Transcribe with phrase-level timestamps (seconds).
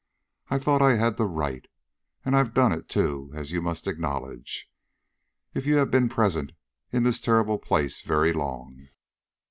[0.49, 1.67] I thought I had the right.
[2.25, 4.67] And I've done it, too, as you must acknowledge,
[5.53, 6.53] if you have been present
[6.91, 8.87] in this terrible place very long."